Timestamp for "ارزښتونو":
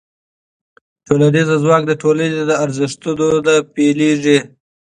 2.63-3.25